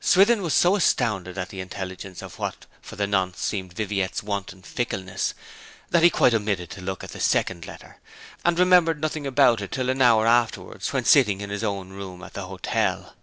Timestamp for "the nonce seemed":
2.96-3.74